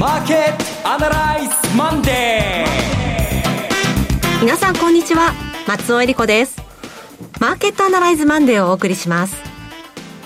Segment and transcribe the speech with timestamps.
[0.00, 4.42] マーケットアナライズマンデー。
[4.42, 5.34] 皆さんこんにちは。
[5.68, 6.56] 松尾英里子です。
[7.38, 9.36] マーケットアナライズマンデーをお送りします。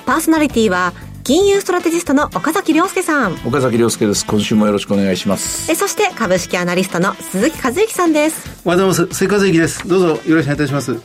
[0.07, 0.93] パーソナリティは
[1.25, 3.33] 金融ストラテジストの岡崎良介さん。
[3.45, 4.25] 岡崎良介です。
[4.25, 5.69] 今週もよろしくお願いします。
[5.69, 8.63] えそして株式アナリストの鈴木一之さんです。
[8.65, 9.17] おはようございます。
[9.17, 9.89] 鈴木一之です。
[9.89, 10.97] どうぞよろしくお願いいたします。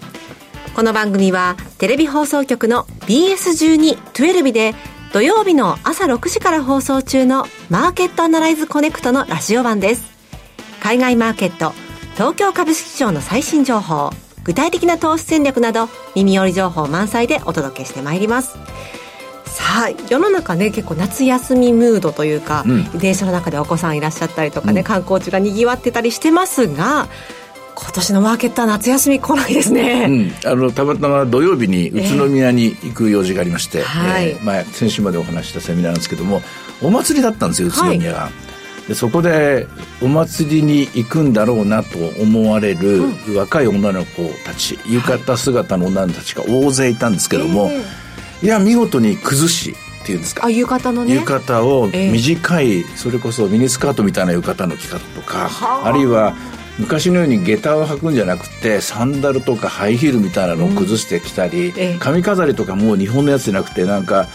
[0.75, 4.75] この番組はテレビ放送局の BS12-12 で
[5.11, 10.05] 土曜日の朝6時から放送中のマーケットアナライズコネクトのラジオ版です。
[10.81, 11.73] 海外マーケット
[12.13, 14.11] 東京株式市場の最新情報
[14.43, 18.59] 具体的な投資戦略など耳寄り情報満載でお届けしてまいります。
[19.45, 27.07] さあ世の中ね結構夏休みムードというか、うん、電車の中でお子さんいらっしゃったりとかね、うん、観光地がにぎわってたりしてますが
[27.81, 36.41] 今年のマーケットは夏休み来ないですね、うん、あのたまたま土曜日に宇都宮に行く用事がありまして、えー、えー、まあ、先週までお話したセミナーなんですけども
[36.83, 38.19] お祭りだったんですよ宇都宮が。
[38.23, 38.31] はい
[38.89, 39.67] でそこで
[40.01, 43.03] お祭りに行くんだろうなと思われる
[43.35, 50.47] 若い女の子たち、浴衣姿の女の子たちが大勢いたんですけども、えー、いや見事に崩しっていうんですか。
[50.47, 51.13] あ浴衣のね。
[51.13, 55.51] 浴衣を短い、えー、それこそミニスカートみたいな浴衣の着方とか
[55.85, 56.33] あるいは
[56.79, 61.95] 昔のように下駄を履くんじゃなくてサンダルとかハイヒールみたいなのを崩してきたり、うんえ。
[61.95, 64.27] ー、髪飾りとかも日本のやつじゃなくてなんか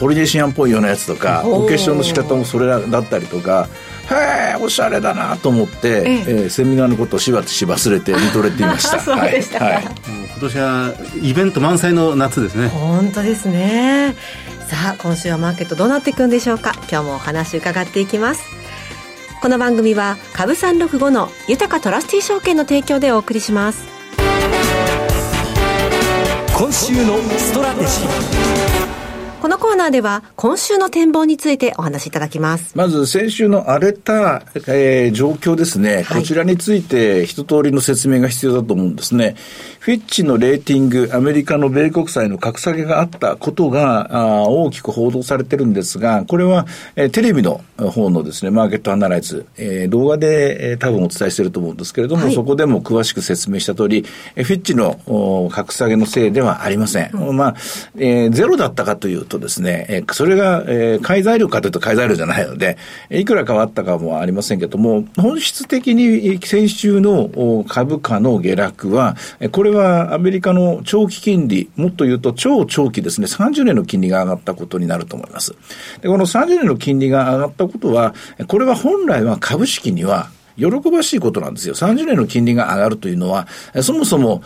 [0.00, 3.68] ポリネシアンっぽいようなやつとかお化粧の仕方もそれだったりとか
[4.10, 6.24] へえおしゃれだなと思って、ええ。
[6.46, 8.98] ー、セミナーのことをしばし忘れて 見とれていました。
[9.00, 9.64] そうでした。
[9.64, 10.92] はい、はい、今年は
[11.22, 12.68] イベント満載の夏ですね。
[12.68, 14.16] 本当ですね。
[14.68, 16.72] さあ今週はマーケットどうなっていくんでしょうか。
[16.90, 18.61] 今日もお話伺っていきます
[19.42, 23.88] この番組は株365の豊トラスティ証券の提供でお送りします。
[26.56, 28.71] 今週のストラテジー。
[29.42, 32.78] このコーナーでは今週の展望についてお話しいただきます。
[32.78, 39.34] まず先週の荒れた、えー、状況ですね、はい、こちらについて一通りの説明が必要だと思うんですね。
[39.80, 57.10] フィッチのレーティング、アメリカの米国債の格下げがあったことがあ大きく報道されてるんですが、これは、えー、テレビの方のですね、マーケットアナライズ、えー、動画で、えー、多分お伝えしていると思うんですけれども、はい、そこでも詳しく説明した通り、えー、フィッチの格下げのせいではありません。
[57.14, 57.56] うん、まあ、
[57.96, 62.76] えー、ゼロだったかというとですね、えー、それが、えー、買い材料かというと買い材料じゃないので、
[63.10, 69.16] いくら変わったかもありませんけども、本質的に先週の株価の下落は、
[69.50, 75.54] これはアメリカの長期金利、もっと言うと超長期ですね、30年の金利が上がったことになると思います。
[76.00, 78.14] で、この30年の金利が上がったことは、
[78.46, 81.74] これは本来は株式には喜ばしいことなんですよ。
[81.74, 83.46] 30年の金利が上がるというのは、
[83.82, 84.42] そもそも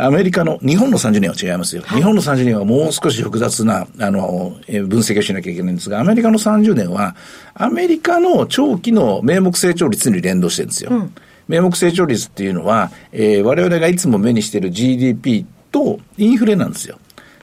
[0.00, 1.82] アメリカの、日本の30年は違いますよ。
[1.82, 7.16] 日本の30年はもう少し複雑な、あの、分析をしなきゃいけないんですが、アメリカの30年は、
[7.54, 10.90] アメリカの長期の名目成長率に連動してるんですよ。
[10.92, 11.14] うん
[11.48, 16.98] 名目成長率っていうのは、えー、我々がいつも目にしている GDP とインフレなんですよ。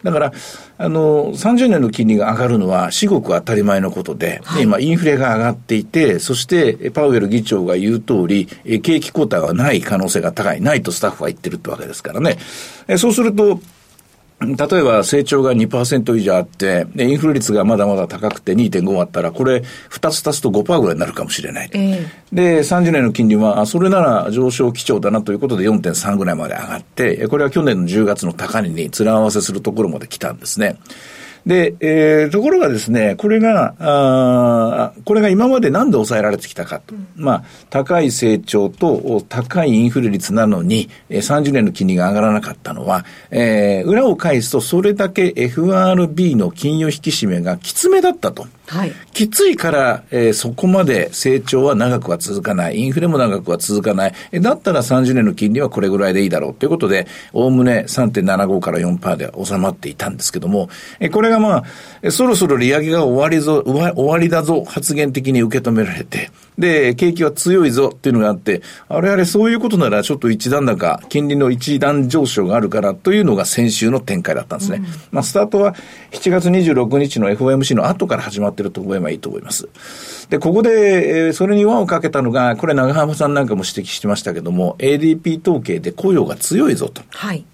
[0.06, 0.34] だから、
[0.78, 8.46] あの、30年の金利が上がるのは至極当たり前のことで、はい、今インフレが上がっていて、そしてパウエル議長が言う通り、
[8.82, 12.38] 景気後退はない可能性が高い、ないとスタッフは言ってるってわけですからね。
[12.98, 13.60] そうすると、
[14.42, 21.70] 例えば成長が2%以上あって、インフレ率がまだまだ高くて2.5あったら、これ2つ足すと5%ぐらいになるかもしれない。
[21.74, 30.78] えー、で、30年の金利は、それなら上昇基調だなということで4.3ぐらいまで上がって、これは去年の10月の高値に連合わせするところまで来たんですね。
[31.46, 36.96] で、えー、ところがですね、これが、あこれが今までなんで抑えられてきたかと。
[36.96, 48.48] うん、まあ、高い成長と高いインフレ率なのに、えー、30年の金利が上がらなかったのは、えー、裏を返すとそれだけ FRB の金融引き締めがきつめだったと。
[48.68, 52.80] はい、きついから、えー、そこまで成長は長くは続かない。
[52.80, 54.14] インフレも長くは続かない。
[54.32, 61.64] えだったら30年の金利はこれぐらいでいいだろうということで、おおむね3.75から4%で収まっていたんですけども、えこれがま
[62.04, 74.78] あ、そろそろ利上げが終わりぞ、終わりだぞ発言的に受け止められて、で、景気は強いぞっていうのがあって、あれあれそういうことならちょっと一段高、金利の一段上昇があるからというのが先週の展開だったんですね。
[74.78, 75.76] うん、まあ、スタートは
[76.12, 79.68] 7月26日の FOMC の後から始まってると思えばいいと思います。
[80.30, 87.02] で、ここで、えー、それに輪をかけたのが、これ長浜さんなんかも指摘してましたけども、ADP 統計で雇用が強いぞと。
[87.10, 87.46] はい。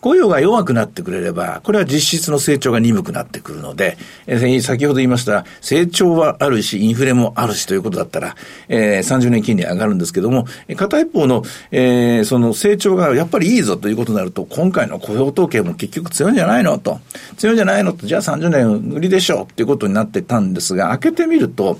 [0.00, 8.34] 雇用が弱くなってくれれば、これは実質の成長が鈍くなってくるので、えー、先ほど言いました、成長はあるし、インフレもあるしということだったら、
[8.68, 16.78] えー、30年金利上がるんですけども、片一方の、えー、その成長がやっぱりいいぞということになると、今回の雇用統計も結局強いんじゃないの？
[16.78, 17.00] と。
[17.36, 17.92] 強いんじゃないの？
[17.92, 19.44] と、じゃあ30年売りでしょう。
[19.44, 21.78] っていうことになってたんですが、開けてみると、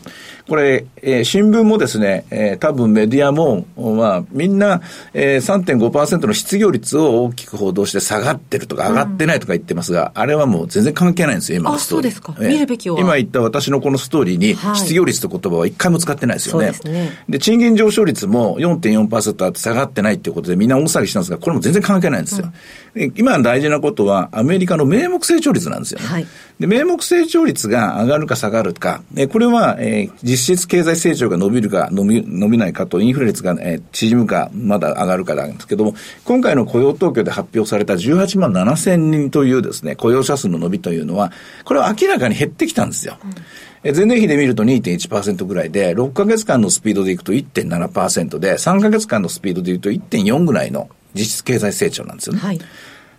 [0.50, 4.82] これ、えー、新聞もですね、えー、多分メディアも、まあ、みんな、
[5.14, 12.10] えー、3.5%の失業率を大きく報道して下がってるとか上がってないとか言ってますが、うん、あれはもう全然関係ないんですよ、今のストーリー。
[12.10, 12.48] あ、そうですか。
[12.48, 12.98] 見るべきは。
[12.98, 16.64] 今言った私のこのストーリーに、失業率と言葉は一回も使ってないですよね。
[16.64, 17.24] はい、そうですね。
[17.28, 22.52] で、賃金上昇率も4.4%あって下がってないっていうことでみんな大騒ぎしたんですが、これも全然関係ないんですよ。
[22.96, 26.06] うん、今大事なことは、アメリカの名目成長率なんですよね。
[26.08, 26.26] はい、
[26.60, 35.94] で、名目成長率が上がるか下がるか、えこれは、えー、実質経済成長が伸びるか伸び伸びないかと、インフレ率が、えー、縮むか、まだ上がるかなんですけども、
[36.26, 41.32] 今回の雇用統計で発表された18万7千人というですね、雇用者数の伸びというのは、
[41.64, 43.16] これは明らかに減ってきたんですよ。
[43.24, 43.34] うん
[43.82, 52.40] 前年比で見ると2.1%ぐらいで、6ヶ月間のスピードでいくと1.7%で、3ヶ月間のスピードでいうと1.4ぐらいの実質経済成長なんですよね。
[52.40, 52.60] はい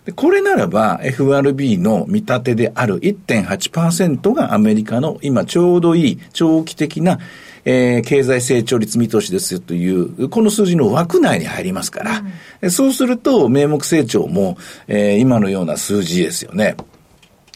[0.04, 7.18] でこれならば FRB の見立てである1.8%がアメリカの今ちょうどいい長期的な
[7.64, 12.22] えー、経済成長率見通しですよという、この数字の枠内に入りますから、
[12.60, 14.56] うん、そうすると名目成長も、
[14.88, 16.76] えー、今のような数字ですよね。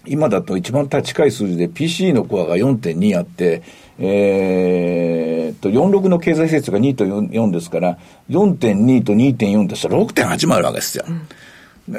[0.09, 3.63] 今だと一番近い数字で PC のコアが4.2あって、
[3.99, 7.99] えー、と、46の経済成長が2と 4, 4ですから、
[8.31, 11.05] 4.2と2.4としたら6.8もあるわけですよ。
[11.09, 11.23] うん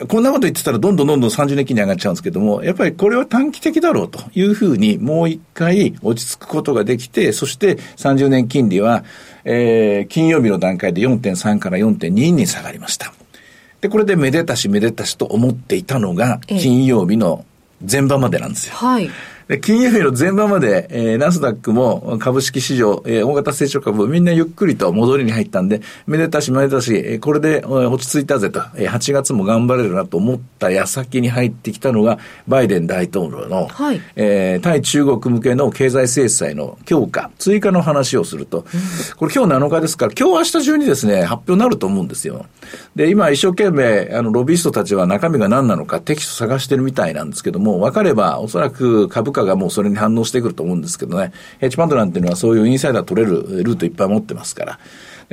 [0.08, 9.06] こんなこと言ってたらどんどんどんどん30年金利上がっちゃうんですけども、やっぱりこれは短期的だろうというふうにもう一回落ち着くことができて、そして30年金利は、
[9.46, 13.14] えー、金曜日の段階で4.3から4.2に下がりました。
[13.80, 17.46] で、これでめでたしめでたしと思っていたのが、金曜日の
[17.90, 18.76] 前場までなんですよ。
[18.76, 19.10] はい。
[19.48, 38.66] で、金曜日の前場まで、えー、ナスダックも株式市場、えー、大型成長株みんなゆっくりと戻りに入ったんで、めでたしめでたし、えー、これで、えー、落ち着いたぜと、えー、8月も頑張れるなと思った矢先に入ってきたのが、バイデン大統領の、はい、えー、対中国向けの経済制裁の強化、追加の話をすると、
[39.16, 42.46] これ今日7日ですから、今日明日中にですね、発表になると思うんですよ。
[42.98, 54.80] で、今一生懸命、あの、ロビーストたちは中身が何なのかテキスト探してるみたいなんですけども、分かれば、おそらく株価がもうそれに反応してくると思うんですけどね、ヘッジファンドなんていうのはそういうインサイダー取れるルートいっぱい持ってますから。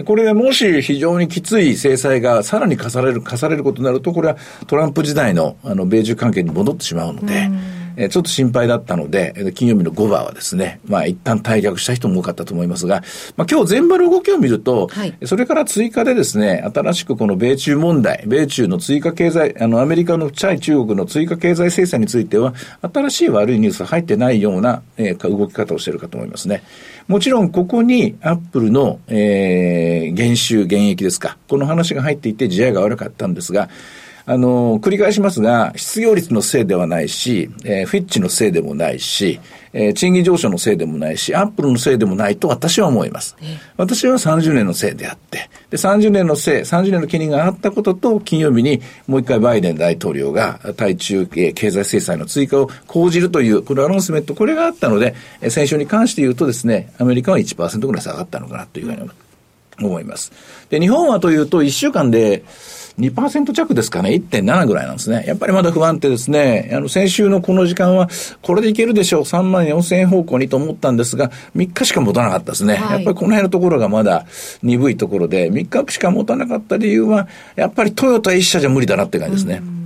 [0.04, 4.36] これもし非常にきつい制裁がさらに課される、課されることになると、これは
[4.66, 7.48] トランプ時代のあの米中関係に戻ってしまうので、
[7.96, 13.02] えちょっと心配だったので、金曜日の5番はですね、まあ一旦退却した人も多かったと思いますが、
[13.36, 26.62] まあ今日全場の動きを見ると、はい、それから追加でですね、新しくこの米中問題、米中の追加経済、あのアメリカのチャイ中国の追加経済制裁については、新しい悪いニュース入ってないような、えー、動き方をしているかと思いますね。
[27.06, 33.68] もちろんここにアップルの、えー、減収、減益ですか、この話が入っていて、地合が悪かったんですが、
[34.26, 39.38] あの、繰り返しますが、失業率のせいではないし、えー、フィッチのせいでもないし、
[39.74, 43.36] えー、賃金上昇のせいでもないし、アップルのせいでもないと私は思います。
[43.76, 55.14] 私は30年のせいであって、で、30年のせい、30年の金利が上がったことと、金曜日にもう一回バイデン大統領が対中経済制裁の追加を講じるという、これアナウンスメント、これがあったので、
[55.50, 59.10] 先週に関して言うとですね、アメリカは1%ぐらい下がったのかなというふうに
[59.82, 60.32] 思います。
[60.70, 62.42] で、日本はというと、1週間で、
[62.98, 65.24] 2%弱ですかね、1.7ぐらいなんですね。
[65.26, 66.70] やっぱりまだ不安定ですね。
[66.72, 68.08] あの、先週のこの時間は、
[68.42, 72.74] これでいけるでしょう、3万4000円方向にと思ったんですが、3日しか持たなかったですね。
[72.74, 74.26] はい、やっぱりこの辺のところがまだ
[74.62, 79.60] 鈍いところで、3日しか持たなかった理由は、やっぱりトヨタ一社じゃ無理だなって感じですね。
[79.62, 79.83] うん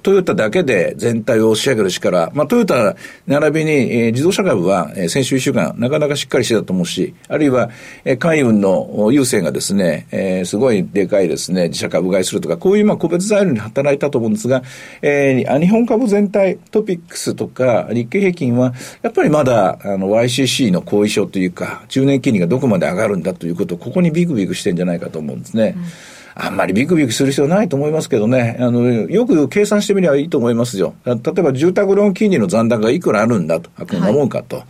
[0.00, 2.96] トヨタだけで全体を押し上げる力、まあ、トヨタ
[3.26, 7.70] 並びに、えー、自動車株は、えー、先週一週間、なかなかしっかりしてたと思うし、あるいは、
[8.04, 14.62] えー、海運の優先がですね、えー、すごいでかいですね、自社株買いするとか、こういうまあ個別材料に働いたと思うんですが、
[15.02, 18.72] えー、日本株全体、トピックスとか日経平均は、
[19.02, 25.74] やっぱりまだ、あの、YCC の後遺症というか、10年金利がどこまで上がるんだということを、ここにビクビクしてんじゃないかと思うんですね。
[25.76, 30.94] うんあんまりビクビクする必要ないと思いますけどね、あの、よく計算してみればいいと思いますよ。
[31.04, 34.56] 例えば住宅ローン金利の残高がいくらあるんだと、こんなもんかと。
[34.56, 34.62] は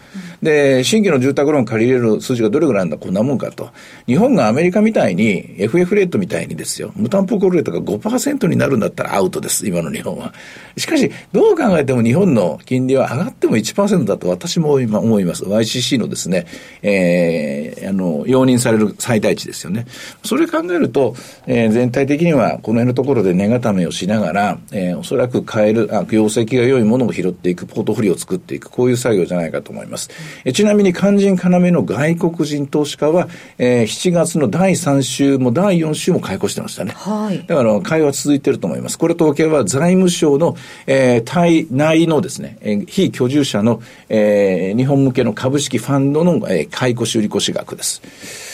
[0.43, 3.71] い、で、新規の住宅ローン借りれる数字がどれぐらいなんだ、こんなもんかと。
[4.07, 10.33] 日本がアメリカみたいに、FF レートみたいにですよ、無担保コールレートが5%になるんだったらアウトです、今の日本は。
[10.77, 15.45] しかし、どう考えても日本の金利は上がっても1%だと私も今思います。
[15.45, 16.47] YCC のですね、
[16.83, 19.87] えー、あの、容認される最大値ですよね。
[20.25, 21.15] それ考えると、
[21.47, 30.11] えー、え全体的にはこの辺のところで値固めをしながら、えー、おそらく買える、あ、業績が良いものを拾っていく、ポートフォリオを作っていく、こういう作業じゃないかと思います。
[30.45, 33.29] えー、ちなみに肝心要の外国人投資家は、
[33.59, 36.93] えー、7月の第3週も第4週も買い越してましたね。
[36.97, 37.45] はい。
[37.47, 38.99] だから、買いは続いてると思います。
[38.99, 40.57] これ統計は財務省の、
[40.87, 48.52] えー、対内のですね、えー、非居住者の、えー、日本向けの株式ファンドの、えー、買い越し売り越し額です。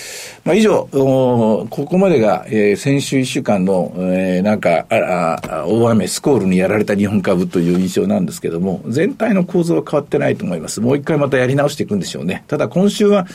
[0.48, 10.80] まあ、以上、ここまでが、えー、先週1週間の、えー、なんかああ、大雨、スコールにやられた日本株という印象なんですけども、全体の構造は変わってないと思います。
[10.80, 12.44] もう一回またやり直していくんでしょうね。
[12.46, 13.26] ただ今週は、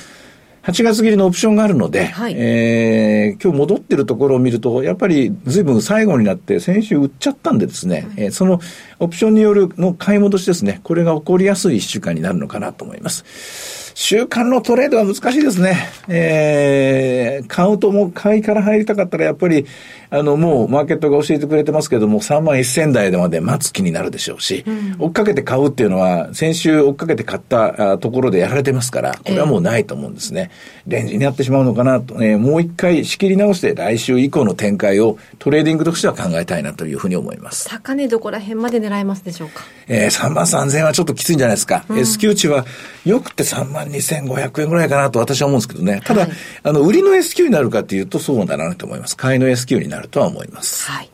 [0.64, 8.60] 8月切りのオプションがあるので、はい、えー、今日戻ってるところを見ると、やっぱり随分最後になって先週売っちゃったんでですね、はい、えー、その
[8.98, 13.83] オプションによるの買い戻しですね、これが起こりやすい1週間になるのかなと思います。
[13.96, 15.78] 週間のトレードは難しいですね。
[16.08, 19.66] えー、買う人も買いから入りたかったら、やっぱり、
[20.14, 30.52] あの、もうマーケットが教えてくれてますけども、3万1000台でまで待つ気になるでしょうし、うん、追っかけて買うっていうのは、先週追っかけて買ったところでやられてますから、これはもうないと思うんですね。
[30.88, 37.68] えー、レンジになってしまうのかなと、えー、もう一回仕切り直して来週以降の展開をトレーディングとしては考えたいなというふうに思います。
[37.68, 39.64] 高値どこら辺まで狙えますでしょうか？
[39.88, 41.86] えー、3万3000はちょっときついんじゃないですか。
[41.90, 42.66] うん、S q 値は
[43.04, 46.02] よくて3万万2500円ぐらいかなと私は思うんですけどね。
[46.06, 46.32] ただ、はい、
[46.64, 49.18] あの、売りの S q になるかっていうとそうならないと思います。
[49.18, 50.90] 買いの S q になるとは思います。
[50.90, 51.10] はい。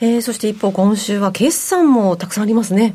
[0.00, 2.94] えー、そして一方今週は決算もたくさんありますね。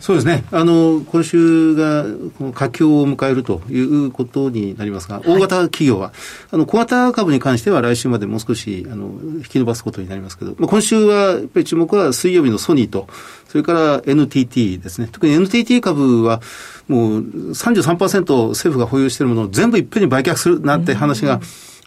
[0.00, 0.44] そうですね。
[0.52, 2.04] あの、今週が、
[2.38, 6.12] この佳境を迎えるということになりますが、大型企業は、
[6.52, 13.08] あの、小型株に関しては来週までもう少し、あの、引き伸ばすことになりますけど、まあ、今週は、やっぱり注目は水曜日のソニーと、
[13.48, 15.08] それから NTT ですね。
[15.10, 16.40] 特に NTT 株は、
[16.86, 17.20] もう
[17.50, 21.40] 33%政府が保有しているものを全部いっぺんに売却するなんて話が、うん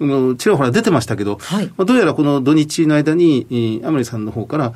[0.05, 4.73] のちらほら出てましたけど、はい、まあ、どうやらこの土日の間に、甘利さんの方から、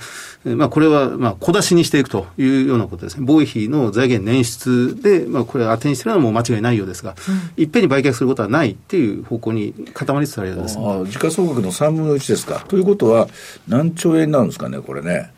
[0.55, 7.15] まあ、これはまあ小出しにしていくというようなことですね、防衛費の財源捻出で、まあ、これ当てにしてるのはもう間違いないようですが、
[7.57, 12.63] うん、いっぺんに売却することはないっていう方向に固まりつつあるようです、ね、時価総額の3分の1ですか。
[12.67, 13.27] ということは、
[13.67, 15.31] 何兆円なんですかね、これね。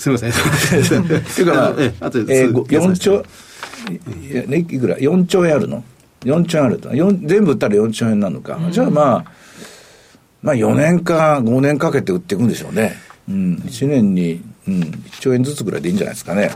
[0.00, 0.32] すみません。
[1.34, 3.24] というか、 えあとで、えー、4兆、
[3.90, 5.84] いくら ?4 兆円あるの？
[6.20, 6.90] 4兆円あると。
[6.90, 8.56] 全部売ったら4兆円なのか。
[8.56, 9.24] うん、じゃあまあ、
[10.42, 12.94] まあ4年か5年かけて売っていくんでしょうね。
[13.28, 13.54] うん。
[13.64, 16.50] 1年に、うん、1兆円ずつぐらいでいいんじゃないですかね。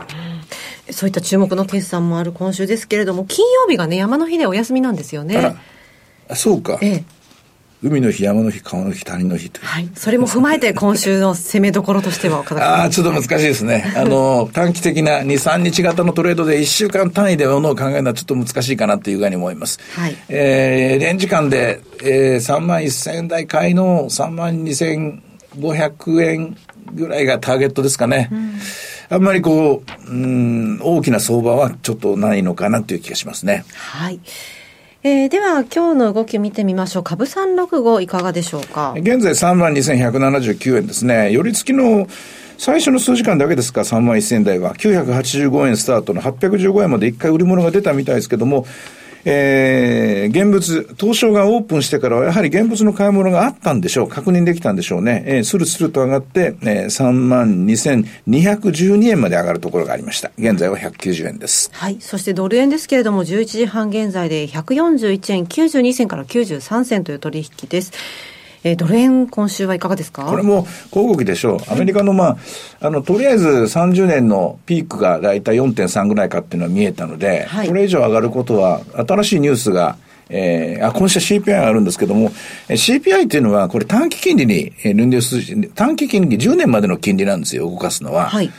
[0.91, 5.55] そういった注目の決算もある今週ですけれども、金曜日がね、山の日でお休みなんですよね。
[6.29, 6.77] あそうか。
[6.81, 7.03] ええ。
[7.87, 9.87] 海の日、山の日、川の日、谷の日とはい。
[9.95, 13.93] それも踏まえて、 今週の攻めどころとしては、ああ、ちょっと難しいですね。
[13.95, 19.79] あの、短期的な2、3日型のトレードで1週間単位でものを考えるのはちょっと難しいかなというふうに思います。
[19.93, 20.15] はい。
[20.29, 26.57] えー、レンジ間で、えー、3万1000円台買いの3万2500円
[26.95, 28.29] ぐらいがターゲットですかね。
[28.31, 28.55] うん
[29.07, 33.63] あんまりこう、うん、大きな相場はちょっとないのかなという気がしますね。
[33.75, 34.19] はい。
[35.07, 37.03] えー、では今日の動き見てみましょう。
[37.03, 38.95] 株365いかがでしょうか？
[38.97, 41.31] 現在3万2179円ですね。
[41.31, 42.07] 寄り付きの
[42.57, 44.73] 最初の数時間だけですか、3万1000台は。
[44.73, 48.65] 985円スタートの815円まで一回売り物が出たみたいですけども、
[49.25, 54.07] えー、現物、東証がオープンしてからはやはり現物の買い物があったんでしょう。
[54.07, 55.23] 確認できたんでしょうね。
[55.25, 60.31] えー、スルスルと上がって、えー、3万2212円まで上がるところがありました。
[60.37, 61.71] 現在は190円です。
[61.73, 61.97] はい。
[61.99, 67.93] そしてドル円ですけれども、11時半現在で141円92銭から93銭という取引です。
[68.67, 70.25] えー、ドル円、今週はいかがですか？
[70.25, 71.71] これも小動きでしょう。
[71.71, 72.37] アメリカの、まあ、
[72.81, 79.97] あの、とりあえず30年のピークが大体4.3ぐらいかっていうのは見えたので、はい、これ以上上がることは、新しいニュースが、
[80.29, 82.31] えー、あ、今週 CPI があるんですけども、
[82.69, 88.29] CPI っていうのは、これ短期金利に連動する、短期金利10年までの金利なんですよ、動かすのは。
[88.29, 88.51] はい。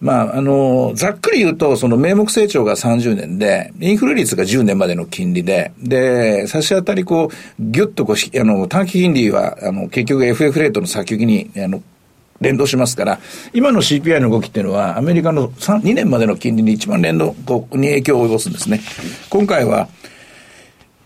[0.00, 11.82] まあ、あの、ざっくり言うと、その名目成長が30年で、インフレ率が10年までの金利で、で、差し当たりこう、ぎゅっとこう、あの、短期金利は、あの、結局 FF レートの先行きに、あの、
[12.40, 13.18] 連動しますから、
[13.52, 18.80] 今の CPI の動きっていうのは、アメリカの2年までの金利に一番連動こうに影響を及ぼすんですね。
[19.30, 19.88] 今回は、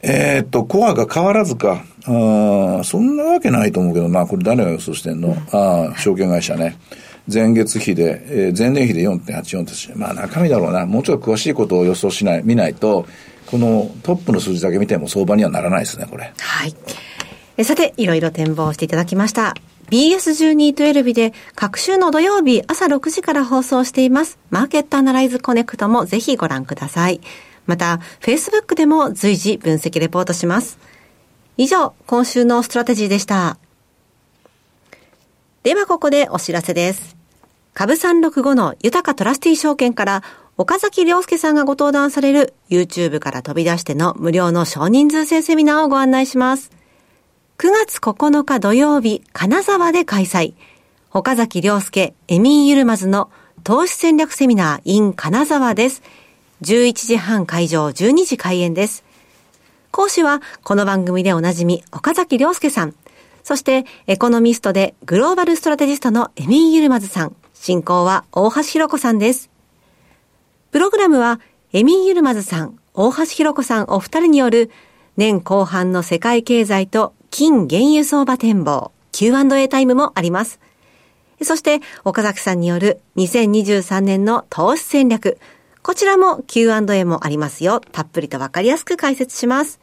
[0.02, 5.36] えー、っと、コアが変わらずか、あそんなわけないと思うけどな、これ誰が予想してんの？
[5.52, 6.76] あ、あ証券会社ね。
[7.32, 13.06] 前月比で、えー、前年比で4.84ですし、まあ中身だろうな、もうちょっと詳しいことを予想しない、見ないと、
[13.46, 16.32] このトップの数字だけ見ても相場にはならないですね、これ。
[16.38, 16.74] はい。
[17.56, 19.54] えさて、いろいろ展望していただきました。
[19.90, 24.38] BS1212 で各週の土曜日朝6時から放送しています。
[24.50, 27.20] マーケットアナライズコネクトもぜひご覧ください。
[27.66, 30.78] また、Facebook でも随時分析レポートします。
[31.56, 33.58] 以上、今週のストラテジーでした。
[35.62, 37.17] ではここでお知らせです。
[37.78, 40.24] 株365の豊かトラスティー証券から
[40.56, 46.72] 岡崎良介さんがご登壇される YouTube から飛び出しての無料の少人数制セミナーをご案内します。
[47.58, 50.54] 9月9日土曜日、金沢で開催。
[51.12, 53.30] 岡崎良介、エミン・ユルマズの
[53.62, 56.02] 投資戦略セミナー in 金沢です。
[56.62, 59.04] 11時半会場、12時開演です。
[59.92, 62.96] 講師は、この番組でおなじみ、岡崎良介さん。
[63.44, 67.36] そして、エコノミストでグローバルストラテジストのエミン・ユルマズさん。
[67.60, 69.50] 進行は大橋弘子さんです。
[70.70, 71.40] プログラムは、
[71.72, 74.70] エミン・ユルマズさん、大橋弘子さんお二人による、
[75.16, 80.60] 年後半の世界経済と金原油相場展望、Q&A タイムもあります。
[81.42, 85.38] そして、岡崎さんによる2023年の投資戦略。
[85.82, 87.80] こちらも Q&A もありますよ。
[87.80, 89.80] たっぷりとわかりやすく解説します。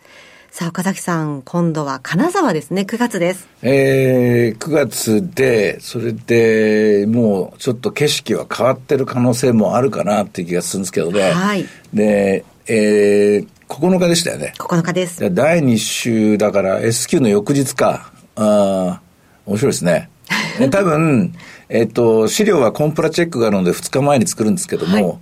[0.58, 2.84] さあ、岡崎さん、今度は金沢ですね。
[2.84, 3.50] 9月です。
[3.62, 11.32] えー、9月で、それでもうちょっと景色は変わってる可能性もあるかなっていう気がするんですけどね。
[11.32, 11.66] はい。
[11.94, 14.54] で、えー、9日でしたよね。
[14.58, 15.20] 9日です。
[15.20, 18.14] で第2週だから S q の翌日か。
[18.38, 20.10] あー面白いですね。
[20.60, 21.34] え多分、
[21.70, 25.18] えっと、資料はコンプラチェックがあるので2日前に作るんですけども、はい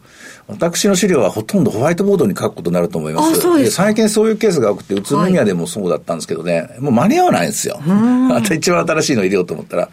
[0.45, 3.39] 私の資料はほとんどホワイトボードに書くことになると思います。
[3.39, 7.79] あそうですか最近そういうケースが多くて、宇都宮でもそうだったんですけどね、もう間に合わないんですよ。
[7.81, 9.89] あと 一番新しいの入れようと思ったら、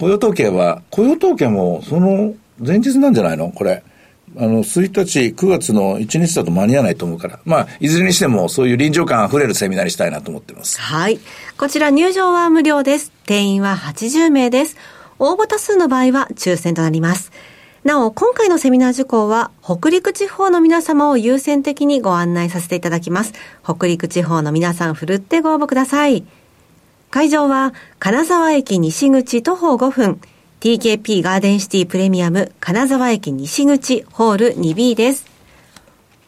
[0.00, 3.50] 雇用統計は、雇用統計もその前日なんじゃないの？
[3.50, 3.82] これ。
[4.36, 7.40] あの、1日、9月の1日だと間に合わないと思うから。
[7.44, 10.80] まあ、いずれにしてもそういう臨場感あふれるセミナーにしたいなと思ってます。
[10.80, 11.18] はい。
[11.58, 13.12] こちら入場は無料です。
[13.26, 14.76] 定員は80名です。
[15.18, 17.30] 応募多数の場合は抽選となります。
[17.84, 23.32] なお、今回のセミナー受講は、北陸地方の皆様を優先的にご案内させていただきます。
[23.64, 26.24] 北陸地方の皆さん、ふるってご応募ください。
[27.10, 30.20] 会場は、金沢駅西口徒歩5分、
[30.62, 35.26] TKP ガーデンシティプレミアム金沢駅西口ホール 2B です。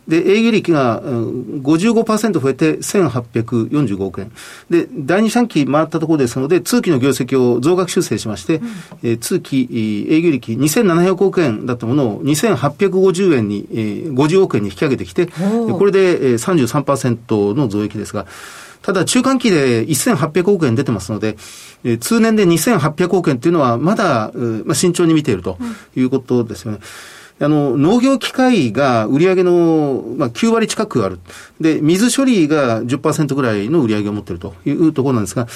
[0.08, 4.30] で、営業利益がうん55%増えて1845億円。
[4.68, 8.60] で、第2四半期回ったところですので、通期の業績を増額修正しまして、
[9.02, 18.26] えー通期えー営業利益2700億円だったものを2850円に、えー50億円に引き上げてきて、これでえー33%の増益ですが、
[18.82, 21.36] ただ中間期で1800億円出てますので、
[21.84, 24.30] えー通年で2800億円っていうのはまだ、
[24.64, 25.56] まあ、慎重に見ていると
[25.96, 26.78] いうことですよね。
[27.40, 31.18] あの、農業機械が売上の、まあ、9割近くある。
[31.60, 35.48] で、水処理が10%ぐらいの売上を持っているというところなんですが、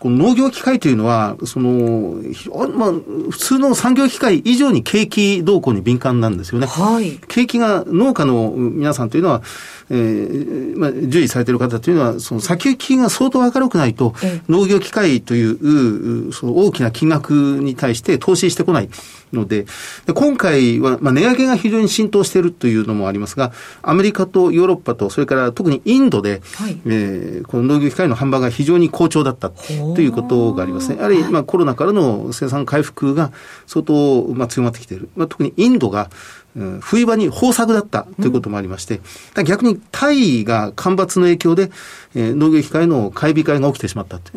[0.00, 2.92] この農業機械というのは、その、ひまあ、
[3.30, 6.66] 普通の産業機械以上に景気動向に敏感なんですよね。
[6.66, 7.12] はい。
[7.26, 9.42] 景気が農家の皆さんというのは、
[9.90, 18.90] えーまあ、従事されている方というのは、その先行きが相当明るくないとええ、農業機械という、うその大きな金額に対して投資してこない
[19.32, 19.66] ので、
[20.06, 30.96] で今回は、まあ、値上げが非常に浸透しているというのもありますが、アメリカとヨーロッパと、それから特にインドで、はいえーこの農業機械の販売が非常に好調だったということがありますね。
[30.96, 33.32] やはり、まあ、コロナからの生産回復が
[33.66, 35.08] 相当、まあ、強まってきている。
[35.14, 36.43] まあ、特にインドが、うん
[36.80, 39.00] 冬場に豊作だったということもありまして、
[39.44, 41.70] 逆にタイが干ばつの影響で、
[42.14, 44.18] えー農業機械の買い控えが起きてしまった。
[44.18, 44.30] っぱ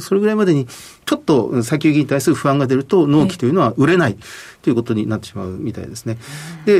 [0.00, 4.16] それぐらいまでに、ちょっと先行きに対する不安が出ると、納期というのは売れない
[4.62, 6.18] ということになってしまうみたいですね。
[6.66, 6.78] で、え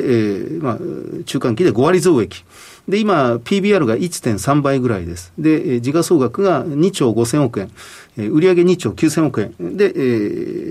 [0.59, 2.45] ーまあ、中間期で5割増益。
[2.89, 5.33] で、今、PBR が1.3倍ぐらいです。
[5.39, 7.71] で、時価総額が2兆5000億円。
[8.17, 9.77] 売上2兆9000億円。
[9.77, 10.01] で、え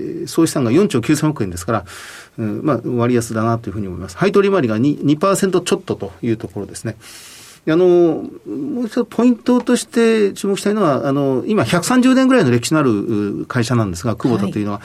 [0.02, 1.84] ー総資産が4兆9000億円ですから、
[2.38, 4.16] うんまあ、割安だなというふうに思います。
[4.16, 6.96] 配当利回りが 2%, 2ちょっとというところですね。
[7.68, 7.86] あの、
[8.46, 14.80] もう一つポイントとして注目したいのは、あの、今130年ぐらいの歴史のあるう会社なんですが、久保田というのは、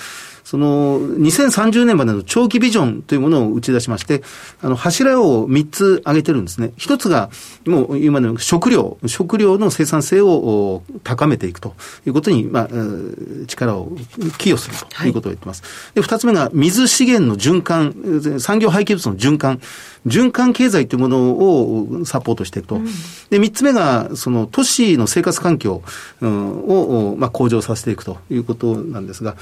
[0.52, 4.22] その、2030年までの長期ビジョンというものを打ち出しまして、
[4.62, 6.74] あの、柱を3つ挙げてるんですね。
[6.76, 7.30] 一つが、
[7.66, 11.74] もう今の食料、食料の生産性をお高めていくと
[12.06, 13.94] いうことに、まあ、う力を
[14.40, 15.64] 寄与するということを言ってます。
[15.94, 19.62] で、二つ目が水資源の循環、産業廃棄物の循環、
[20.06, 22.82] 循環経済というものをサポートしていくと。
[23.30, 25.82] で、三つ目が、その都市の生活環境
[26.20, 29.38] うんを、まあ、向上させていくということなんですが、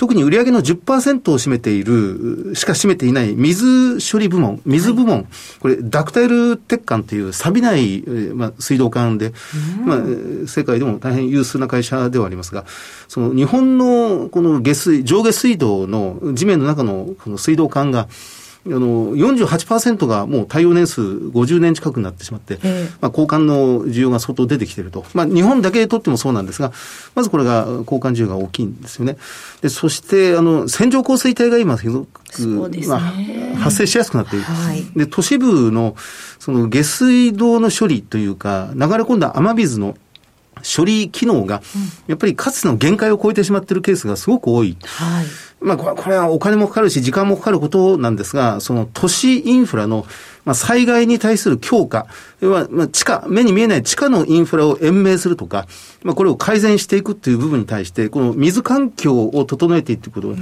[0.00, 5.26] 特に売上の10%を占めている、しか占めていない水処理部門、水部門、
[5.60, 9.34] これ、ダクタイル鉄管という錆びない、えーまあ、水道管で、
[9.84, 12.64] まあ、えー世界でも大変有数な会社ではありますが、
[13.08, 18.08] その日本のこの下水、上下水道の地面の中のこの水道管が、
[18.66, 25.04] あの、48%がもう耐用年数50年近くになってしまって、ええまあ、交換の需要が相当出てきていると。
[25.14, 26.72] まあ、日本だけでとってもそうなんですが、
[27.14, 29.16] まずこれが交換需要が大きいんですよね。
[29.62, 33.00] で、そして、あの、線状降水帯が今、すごく、ねまあ、
[33.58, 34.44] 発生しやすくなっている。
[34.44, 35.94] はいで、都市部の、
[36.38, 39.96] その下水道の処理というか、流れ込んだ雨水の
[40.62, 41.62] 処理機能が、
[42.06, 44.76] やっぱりかつての限界を超えてしまっているケースがすごく多い。
[44.84, 45.26] はい。
[45.60, 50.06] まあ、これはお金もかかるし、時間もかかることなんですが、その都市インフラの、
[50.46, 52.06] まあ、災害に対する強化、
[52.40, 55.66] 要は、まあ、地下、目に見えない地下のインフラを延命するとか、
[56.02, 60.34] まあ、これを改善していくっていう部分に対して、この水環境を整えていくこと、こ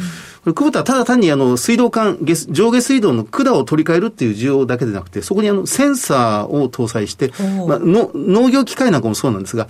[0.46, 2.18] れ、久保田はただ単にあの、水道管、
[2.50, 7.32] 上下水道の管を取り替えるっていう需要だけでなくて、そこにあの、センサーを搭載して、
[7.66, 9.66] まあ、の農業機械なんかもそうなんですが、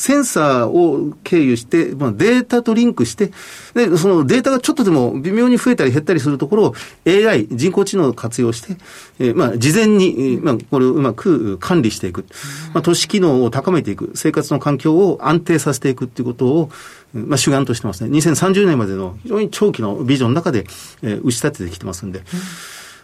[0.00, 3.32] センサーを経由して、まあ、データとリンクして、
[3.74, 6.74] で、そのデータがちょっとでも微妙に増えたり減ったりするところを
[7.06, 8.78] AI、人工知能を活用して、
[9.18, 12.24] えーまあ、事前に、まあ、これをうまく管理していく。
[12.72, 14.12] まあ、都市機能を高めていく。
[14.14, 16.70] 生活の環境を安定させていくっていうことを、
[17.12, 18.10] まあ、主眼としてますね。
[18.10, 20.64] 2030年までの非常に長期のビジョンの中で、
[21.02, 22.22] えー打ち立ててきてますんで。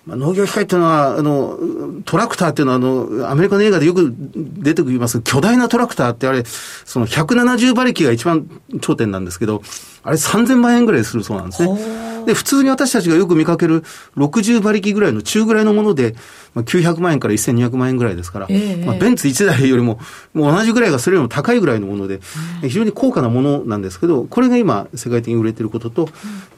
[0.07, 1.59] まあ、農業機械っていうのは、あの、
[2.05, 8.49] トラクターっていうのは、あの、アメリカの映画でよく出てくります巨大なトラクターってあれ、その170馬力が一番
[8.81, 9.63] 頂点なんですけど、
[10.05, 12.07] あれ3000万円ぐらいするそうなんですね。
[12.27, 13.83] で、普通に私たちがよく見かける
[14.17, 16.15] 60馬力ぐらいの中ぐらいのもので、
[16.55, 19.99] まあ、900万円から1200万円ぐらいですから、ええまあ、ベンツ1台よりも、
[20.35, 22.21] もう同じぐらいがそれよりも高いぐらいのもので、
[22.63, 26.09] 非常に高価なものなんですけど、これが今、世界的に売れていることと、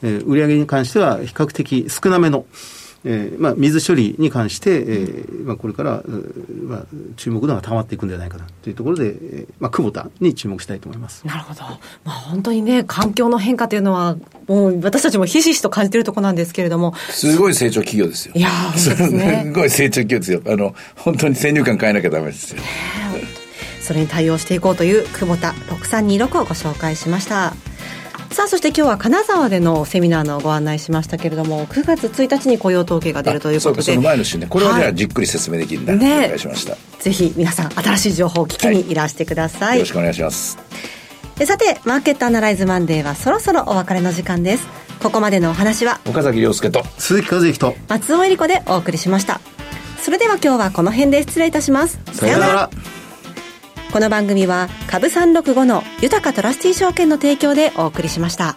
[0.03, 2.45] えー売上に関しては比較的少なめの、
[3.05, 6.03] えーまあ、水処理に関して、えーまあ、これから、
[6.63, 6.85] まあ、
[7.15, 11.25] 注目度が高まっていくんじゃないかなというところで、えーまあ、久保田に注目したいと思います。
[11.25, 11.61] なるほど。
[11.61, 18.33] まあ本当にね、環境の変化というのは、もう私たちもひしひしと感じているところなんですけれども、すごい成長企業ですよ。
[18.35, 20.41] いやすねすごい成長企業ですよ。
[20.45, 22.61] あの、本当に先入観変えなきゃダメですよ。
[23.81, 27.55] それに対応していこうという久保田6326をご紹介しました。
[28.31, 33.81] さあ、そして今日は金沢でのセミナーのご案内しましたけれども、9月1日に雇用統計が出るということで。
[33.81, 34.45] あその前の週ね。
[34.47, 35.95] これはじゃはいあじっくり説明できるんだ。
[35.95, 36.71] ねお願いしました。
[36.73, 39.79] よぜひ皆さん新しい情報を聞きにいらしてください。
[39.79, 40.57] ろしくお願いします。
[41.37, 44.67] でさて、マーケットアナライズマンデーはそろそろお別れの時間です。
[45.01, 46.83] ここまでのお話は岡崎亮介と。
[46.97, 49.41] 鈴木和之と、松尾恵理子でお送りしました。
[50.01, 51.99] それでは今日はこの辺で失礼いたします。
[52.13, 52.69] さようなら。
[53.91, 58.55] この番組は株365の豊かトラスティ証券の提供でお送りしました。